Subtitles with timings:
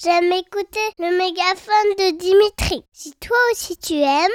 [0.00, 2.84] j'aime écouter le mégaphone de Dimitri.
[2.92, 4.30] Si toi aussi tu aimes,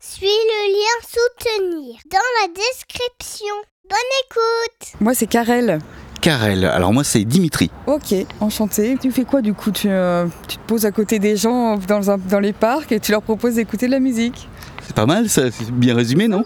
[0.00, 3.54] suis le lien soutenir dans la description.
[3.88, 5.78] Bonne écoute Moi, c'est Karel.
[6.20, 7.70] Karel, alors moi c'est Dimitri.
[7.86, 8.96] Ok, enchanté.
[9.00, 9.70] Tu fais quoi du coup?
[9.70, 13.00] Tu, euh, tu, te poses à côté des gens dans, un, dans les parcs et
[13.00, 14.48] tu leur proposes d'écouter de la musique.
[14.82, 16.44] C'est pas mal, ça, c'est bien résumé, non?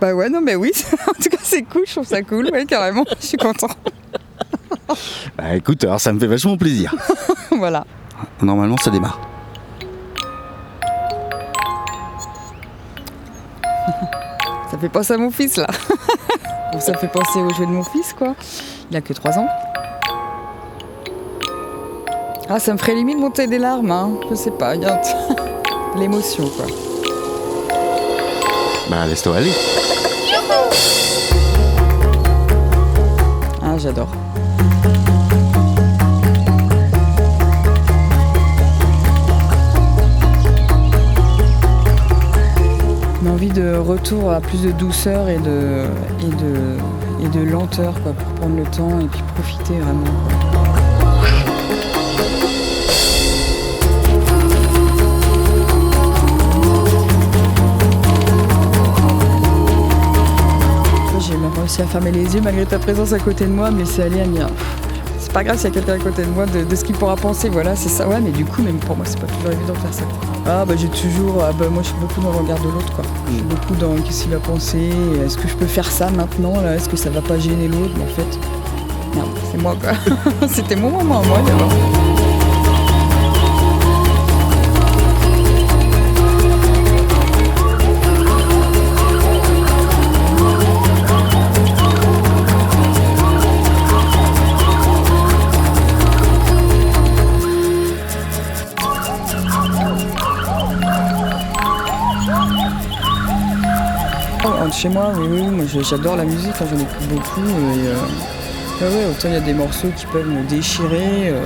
[0.00, 0.72] Bah ouais, non, mais oui,
[1.08, 3.68] en tout cas c'est cool, je trouve ça cool, ouais, carrément, je suis content.
[5.38, 6.94] bah écoute, alors ça me fait vachement plaisir.
[7.64, 7.86] voilà.
[8.42, 9.18] Normalement ça démarre.
[14.70, 15.66] Ça fait penser à mon fils là.
[16.78, 18.34] ça fait penser au jeu de mon fils quoi.
[18.90, 19.48] Il a que 3 ans.
[22.50, 24.10] Ah, ça me ferait limite monter des larmes, hein.
[24.28, 25.00] Je sais pas, regarde.
[25.96, 26.66] L'émotion quoi.
[28.90, 29.52] Bah laisse-toi aller.
[33.62, 34.08] Ah, j'adore.
[43.34, 45.86] Envie de retour à plus de douceur et de,
[46.20, 50.04] et de, et de lenteur quoi, pour prendre le temps et puis profiter vraiment.
[61.18, 63.84] J'ai même réussi à fermer les yeux malgré ta présence à côté de moi, mais
[63.84, 64.46] c'est allé à mien.
[65.34, 67.16] Pas grave s'il y a quelqu'un à côté de moi de, de ce qu'il pourra
[67.16, 68.06] penser, voilà, c'est ça.
[68.06, 70.04] Ouais, mais du coup, même pour moi, c'est pas toujours évident de faire ça.
[70.46, 71.42] Ah, bah j'ai toujours.
[71.42, 73.04] Ah, bah moi, je suis beaucoup dans le regard de l'autre, quoi.
[73.26, 74.90] Je suis beaucoup dans qu'est-ce qu'il va penser,
[75.26, 77.94] est-ce que je peux faire ça maintenant, là, est-ce que ça va pas gêner l'autre,
[77.96, 78.38] mais en fait.
[79.50, 80.48] C'est moi, quoi.
[80.48, 81.93] C'était mon moment, moi, d'abord.
[104.74, 107.46] Chez moi, oui, oui, j'adore la musique, j'en écoute beaucoup.
[107.46, 107.86] Et,
[108.82, 111.44] euh, autant il y a des morceaux qui peuvent me déchirer, euh,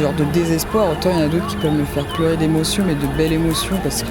[0.00, 2.82] genre de désespoir, autant il y en a d'autres qui peuvent me faire pleurer d'émotions,
[2.86, 4.08] mais de belles émotions parce que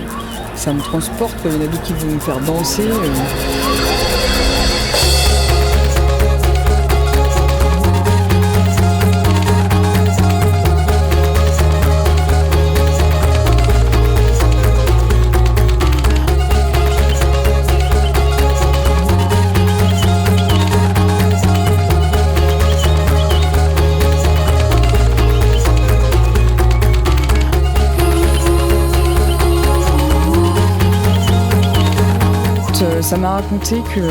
[0.56, 1.36] ça me transporte.
[1.44, 2.88] Il y en a d'autres qui vont me faire danser.
[2.88, 3.85] Euh.
[33.06, 34.02] Ça m'a raconté que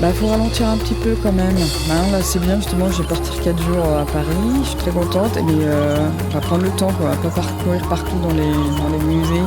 [0.00, 1.56] bah faut ralentir un petit peu quand même.
[1.90, 4.26] Hein, là c'est bien justement, je vais partir 4 jours à Paris,
[4.62, 8.16] je suis très contente, mais euh, on va prendre le temps, quoi, pas parcourir partout
[8.22, 9.42] dans les, dans les musées.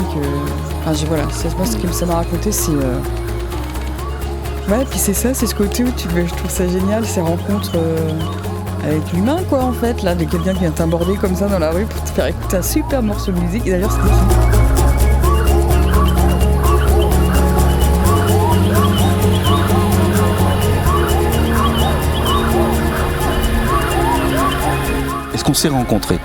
[0.82, 2.72] Enfin, je, voilà, c'est ce que ça m'a raconté, c'est.
[2.72, 3.00] Euh...
[4.70, 7.72] Ouais, puis c'est ça, c'est ce côté où tu, je trouve ça génial, ces rencontres
[7.76, 8.12] euh,
[8.84, 11.72] avec l'humain, quoi, en fait, là, de quelqu'un qui vient t'aborder comme ça dans la
[11.72, 13.66] rue pour te faire écouter un super morceau de musique.
[13.66, 14.81] Et d'ailleurs, c'est
[25.34, 26.20] Est-ce qu'on s'est rencontrés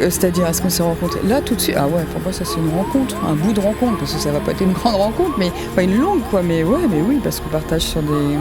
[0.00, 2.44] euh, C'est-à-dire, est-ce qu'on s'est rencontrés Là, tout de suite, ah ouais, pour moi, ça
[2.44, 4.94] c'est une rencontre, un bout de rencontre, parce que ça va pas être une grande
[4.96, 8.36] rencontre, mais pas une longue, quoi, mais ouais, mais oui, parce qu'on partage sur des.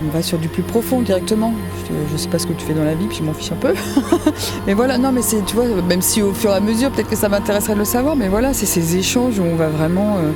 [0.00, 1.52] On va sur du plus profond directement.
[1.88, 3.50] Je, je, sais pas ce que tu fais dans la vie, puis je m'en fiche
[3.50, 3.74] un peu.
[4.66, 7.10] mais voilà, non, mais c'est, tu vois, même si au fur et à mesure, peut-être
[7.10, 10.18] que ça m'intéresserait de le savoir, mais voilà, c'est ces échanges où on va vraiment
[10.18, 10.30] euh,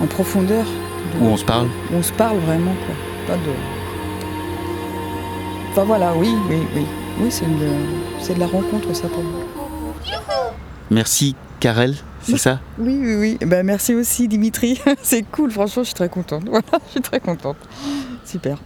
[0.00, 0.64] en profondeur.
[1.20, 2.94] Où on se parle Où on se parle vraiment, quoi.
[3.26, 3.75] Pas de.
[5.76, 6.86] Enfin voilà, oui, oui, oui.
[7.20, 7.44] Oui, c'est,
[8.34, 9.42] de la rencontre, ça, pour moi.
[10.90, 12.60] Merci, Karel, c'est ça?
[12.78, 13.38] Oui, oui, oui.
[13.46, 14.80] Ben, merci aussi, Dimitri.
[15.02, 16.44] c'est cool, franchement, je suis très contente.
[16.48, 17.58] Voilà, je suis très contente.
[18.24, 18.56] Super.